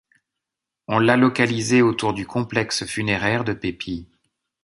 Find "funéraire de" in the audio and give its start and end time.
2.87-3.53